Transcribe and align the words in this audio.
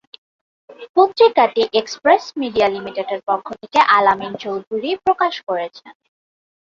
পত্রিকাটি 0.95 1.63
Express 1.73 2.23
Media 2.41 2.67
লিমিটেডের 2.69 3.21
পক্ষ 3.29 3.47
থেকে 3.61 3.79
আল 3.95 4.05
আমিন 4.13 4.33
চৌধুরী 4.43 4.89
প্রকাশ 5.05 5.33
করছেন। 5.47 5.93